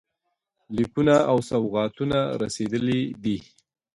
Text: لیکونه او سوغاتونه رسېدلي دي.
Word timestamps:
لیکونه 0.75 1.15
او 1.31 1.37
سوغاتونه 1.49 2.19
رسېدلي 2.41 3.01
دي. 3.23 3.37